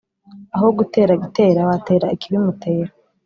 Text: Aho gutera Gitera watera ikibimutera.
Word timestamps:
Aho 0.55 0.67
gutera 0.77 1.11
Gitera 1.23 1.61
watera 1.69 2.07
ikibimutera. 2.15 2.91